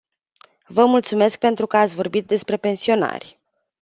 [0.67, 3.39] Vă mulțumesc pentru că ați vorbit despre pensionari.